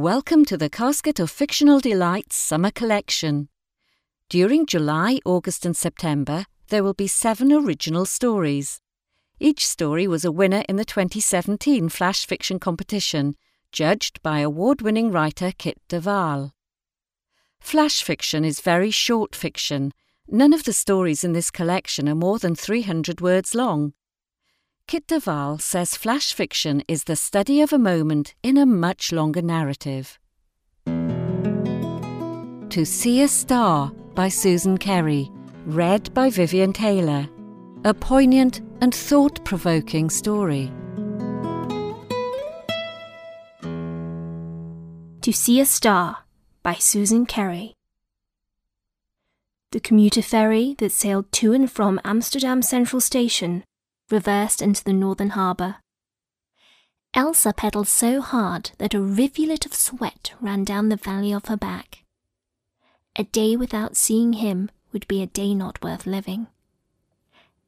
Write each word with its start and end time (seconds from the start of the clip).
Welcome 0.00 0.46
to 0.46 0.56
the 0.56 0.70
Casket 0.70 1.20
of 1.20 1.30
Fictional 1.30 1.78
Delights 1.78 2.34
Summer 2.34 2.70
Collection. 2.70 3.50
During 4.30 4.64
July, 4.64 5.18
August, 5.26 5.66
and 5.66 5.76
September, 5.76 6.46
there 6.68 6.82
will 6.82 6.94
be 6.94 7.06
seven 7.06 7.52
original 7.52 8.06
stories. 8.06 8.80
Each 9.38 9.68
story 9.68 10.08
was 10.08 10.24
a 10.24 10.32
winner 10.32 10.64
in 10.70 10.76
the 10.76 10.86
2017 10.86 11.90
Flash 11.90 12.24
Fiction 12.24 12.58
competition, 12.58 13.34
judged 13.72 14.22
by 14.22 14.38
award 14.38 14.80
winning 14.80 15.12
writer 15.12 15.52
Kit 15.58 15.76
de 15.88 16.00
Waal. 16.00 16.54
Flash 17.60 18.02
fiction 18.02 18.42
is 18.42 18.62
very 18.62 18.90
short 18.90 19.36
fiction. 19.36 19.92
None 20.26 20.54
of 20.54 20.64
the 20.64 20.72
stories 20.72 21.24
in 21.24 21.34
this 21.34 21.50
collection 21.50 22.08
are 22.08 22.14
more 22.14 22.38
than 22.38 22.54
300 22.54 23.20
words 23.20 23.54
long. 23.54 23.92
Kit 24.90 25.06
de 25.06 25.20
Waal 25.20 25.56
says 25.60 25.94
flash 25.94 26.32
fiction 26.32 26.82
is 26.88 27.04
the 27.04 27.14
study 27.14 27.60
of 27.60 27.72
a 27.72 27.78
moment 27.78 28.34
in 28.42 28.56
a 28.58 28.66
much 28.66 29.12
longer 29.12 29.40
narrative. 29.40 30.18
To 32.70 32.84
See 32.84 33.22
a 33.22 33.28
Star 33.28 33.92
by 34.16 34.28
Susan 34.28 34.76
Kerry, 34.76 35.30
read 35.64 36.12
by 36.12 36.28
Vivian 36.28 36.72
Taylor. 36.72 37.28
A 37.84 37.94
poignant 37.94 38.62
and 38.80 38.92
thought 38.92 39.44
provoking 39.44 40.10
story. 40.10 40.72
To 45.20 45.32
See 45.32 45.60
a 45.60 45.66
Star 45.66 46.24
by 46.64 46.74
Susan 46.74 47.26
Kerry. 47.26 47.74
The 49.70 49.78
commuter 49.78 50.20
ferry 50.20 50.74
that 50.78 50.90
sailed 50.90 51.30
to 51.34 51.52
and 51.52 51.70
from 51.70 52.00
Amsterdam 52.04 52.60
Central 52.60 53.00
Station 53.00 53.62
reversed 54.10 54.60
into 54.62 54.84
the 54.84 54.92
northern 54.92 55.30
harbour. 55.30 55.76
Elsa 57.12 57.52
pedalled 57.52 57.88
so 57.88 58.20
hard 58.20 58.70
that 58.78 58.94
a 58.94 59.00
rivulet 59.00 59.66
of 59.66 59.74
sweat 59.74 60.32
ran 60.40 60.64
down 60.64 60.88
the 60.88 60.96
valley 60.96 61.32
of 61.32 61.46
her 61.46 61.56
back. 61.56 62.04
A 63.16 63.24
day 63.24 63.56
without 63.56 63.96
seeing 63.96 64.34
him 64.34 64.70
would 64.92 65.08
be 65.08 65.22
a 65.22 65.26
day 65.26 65.54
not 65.54 65.82
worth 65.82 66.06
living. 66.06 66.46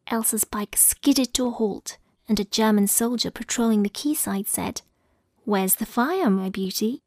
Elsa's 0.07 0.45
bike 0.45 0.77
skidded 0.77 1.35
to 1.35 1.47
a 1.47 1.51
halt, 1.51 1.99
and 2.29 2.39
a 2.39 2.45
German 2.45 2.87
soldier 2.87 3.31
patrolling 3.31 3.83
the 3.83 3.89
quayside 3.89 4.49
said, 4.49 4.83
Where's 5.45 5.77
the 5.77 5.87
fire, 5.87 6.31
my 6.31 6.49
beauty? 6.49 7.03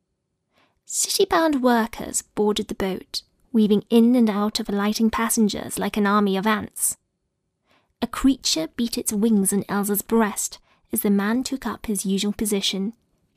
City 0.85 1.25
bound 1.25 1.63
workers 1.63 2.21
boarded 2.21 2.67
the 2.67 2.75
boat, 2.75 3.21
weaving 3.51 3.83
in 3.89 4.15
and 4.15 4.29
out 4.29 4.59
of 4.59 4.67
alighting 4.67 5.09
passengers 5.09 5.79
like 5.79 5.97
an 5.97 6.05
army 6.05 6.35
of 6.35 6.45
ants. 6.45 6.97
A 8.01 8.07
creature 8.07 8.67
beat 8.75 8.97
its 8.97 9.13
wings 9.13 9.51
on 9.51 9.65
Elsa's 9.67 10.01
breast 10.01 10.59
as 10.91 11.01
the 11.01 11.09
man 11.09 11.43
took 11.43 11.65
up 11.65 11.85
his 11.85 12.05
usual 12.05 12.33
position, 12.33 12.93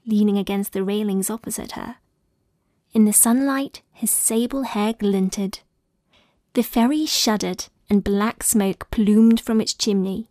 leaning 0.06 0.38
against 0.38 0.72
the 0.72 0.84
railings 0.84 1.30
opposite 1.30 1.72
her. 1.72 1.96
In 2.92 3.04
the 3.04 3.12
sunlight, 3.12 3.82
his 3.92 4.10
sable 4.10 4.62
hair 4.62 4.92
glinted. 4.92 5.60
The 6.54 6.62
ferry 6.62 7.06
shuddered, 7.06 7.66
and 7.90 8.04
black 8.04 8.42
smoke 8.42 8.90
plumed 8.90 9.40
from 9.40 9.60
its 9.60 9.74
chimney. 9.74 10.28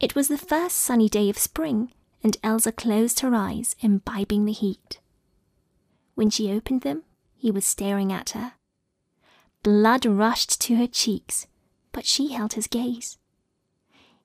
It 0.00 0.14
was 0.14 0.28
the 0.28 0.38
first 0.38 0.76
sunny 0.76 1.08
day 1.08 1.28
of 1.28 1.38
spring, 1.38 1.92
and 2.22 2.36
Elsa 2.42 2.72
closed 2.72 3.20
her 3.20 3.34
eyes, 3.34 3.76
imbibing 3.80 4.44
the 4.44 4.52
heat. 4.52 5.00
When 6.14 6.30
she 6.30 6.52
opened 6.52 6.82
them, 6.82 7.04
he 7.36 7.50
was 7.50 7.64
staring 7.64 8.12
at 8.12 8.30
her. 8.30 8.54
Blood 9.62 10.06
rushed 10.06 10.60
to 10.62 10.76
her 10.76 10.86
cheeks, 10.86 11.46
but 11.92 12.06
she 12.06 12.32
held 12.32 12.54
his 12.54 12.66
gaze. 12.66 13.18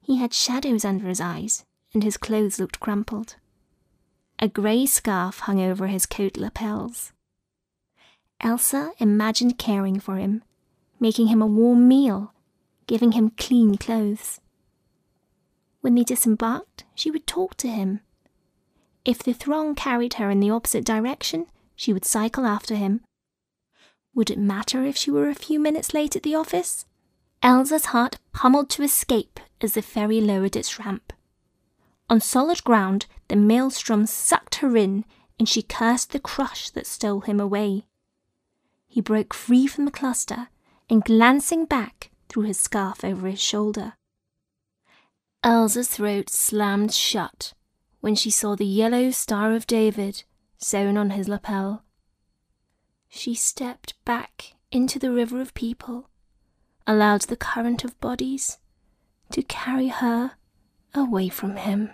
He 0.03 0.17
had 0.17 0.33
shadows 0.33 0.83
under 0.83 1.07
his 1.07 1.21
eyes, 1.21 1.65
and 1.93 2.03
his 2.03 2.17
clothes 2.17 2.59
looked 2.59 2.79
crumpled. 2.79 3.37
A 4.39 4.49
grey 4.49 4.85
scarf 4.85 5.39
hung 5.39 5.61
over 5.61 5.87
his 5.87 6.05
coat 6.05 6.37
lapels. 6.37 7.13
Elsa 8.41 8.91
imagined 8.99 9.57
caring 9.57 9.99
for 10.01 10.17
him, 10.17 10.43
making 10.99 11.27
him 11.27 11.41
a 11.41 11.47
warm 11.47 11.87
meal, 11.87 12.33
giving 12.87 13.13
him 13.13 13.31
clean 13.37 13.77
clothes. 13.77 14.41
When 15.79 15.95
they 15.95 16.03
disembarked, 16.03 16.83
she 16.93 17.09
would 17.09 17.25
talk 17.25 17.55
to 17.57 17.69
him. 17.69 18.01
If 19.05 19.19
the 19.19 19.33
throng 19.33 19.75
carried 19.75 20.15
her 20.15 20.29
in 20.29 20.41
the 20.41 20.49
opposite 20.49 20.85
direction, 20.85 21.47
she 21.75 21.93
would 21.93 22.05
cycle 22.05 22.45
after 22.45 22.75
him. 22.75 23.01
Would 24.13 24.29
it 24.29 24.37
matter 24.37 24.83
if 24.83 24.97
she 24.97 25.11
were 25.11 25.29
a 25.29 25.35
few 25.35 25.59
minutes 25.59 25.93
late 25.93 26.15
at 26.15 26.23
the 26.23 26.35
office? 26.35 26.85
Elsa's 27.43 27.87
heart 27.87 28.19
pummeled 28.31 28.69
to 28.69 28.83
escape 28.83 29.37
as 29.59 29.73
the 29.73 29.81
ferry 29.81 30.21
lowered 30.21 30.55
its 30.55 30.79
ramp. 30.79 31.11
On 32.09 32.21
solid 32.21 32.63
ground, 32.63 33.05
the 33.27 33.35
maelstrom 33.35 34.05
sucked 34.05 34.55
her 34.55 34.77
in, 34.77 35.03
and 35.37 35.49
she 35.49 35.61
cursed 35.61 36.11
the 36.11 36.19
crush 36.19 36.69
that 36.69 36.87
stole 36.87 37.19
him 37.21 37.41
away. 37.41 37.83
He 38.87 39.01
broke 39.01 39.33
free 39.33 39.67
from 39.67 39.83
the 39.83 39.91
cluster, 39.91 40.47
and 40.89 41.03
glancing 41.03 41.65
back, 41.65 42.11
threw 42.29 42.43
his 42.43 42.59
scarf 42.59 43.03
over 43.03 43.27
his 43.27 43.41
shoulder. 43.41 43.93
Elsa's 45.43 45.89
throat 45.89 46.29
slammed 46.29 46.93
shut 46.93 47.53
when 47.99 48.15
she 48.15 48.29
saw 48.29 48.55
the 48.55 48.65
yellow 48.65 49.11
Star 49.11 49.53
of 49.53 49.67
David 49.67 50.23
sewn 50.57 50.95
on 50.95 51.09
his 51.09 51.27
lapel. 51.27 51.83
She 53.09 53.35
stepped 53.35 53.95
back 54.05 54.55
into 54.71 54.97
the 54.97 55.11
river 55.11 55.41
of 55.41 55.53
people 55.53 56.09
allowed 56.85 57.21
the 57.21 57.35
current 57.35 57.83
of 57.83 57.99
bodies 57.99 58.57
to 59.31 59.41
carry 59.41 59.87
her 59.87 60.31
away 60.93 61.29
from 61.29 61.55
him. 61.55 61.91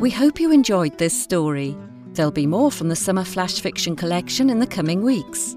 We 0.00 0.10
hope 0.10 0.40
you 0.40 0.52
enjoyed 0.52 0.96
this 0.98 1.20
story. 1.20 1.76
There'll 2.12 2.30
be 2.30 2.46
more 2.46 2.70
from 2.70 2.88
the 2.88 2.96
Summer 2.96 3.24
Flash 3.24 3.60
Fiction 3.60 3.96
collection 3.96 4.48
in 4.48 4.60
the 4.60 4.66
coming 4.66 5.02
weeks. 5.02 5.56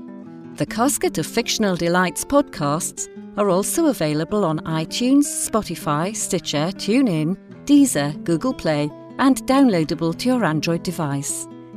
The 0.56 0.66
Casket 0.66 1.18
of 1.18 1.26
Fictional 1.26 1.76
Delights 1.76 2.26
podcasts 2.26 3.08
are 3.38 3.50
also 3.50 3.88
available 3.88 4.44
on 4.44 4.60
iTunes, 4.60 5.26
Spotify, 5.26 6.16
Stitcher, 6.16 6.72
TuneIn, 6.74 7.38
Deezer, 7.66 8.22
Google 8.24 8.54
Play, 8.54 8.92
and 9.20 9.38
downloadable 9.48 10.18
to 10.18 10.28
your 10.28 10.44
Android 10.44 10.84
device. 10.84 11.48